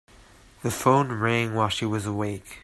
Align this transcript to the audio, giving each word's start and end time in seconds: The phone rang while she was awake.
The 0.63 0.71
phone 0.71 1.11
rang 1.11 1.53
while 1.53 1.69
she 1.69 1.85
was 1.85 2.07
awake. 2.07 2.57